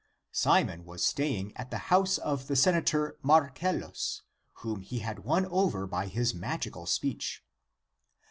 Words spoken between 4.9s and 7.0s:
had won over by his magical